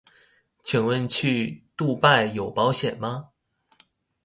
[0.63, 3.29] 請問去杜拜有保險嗎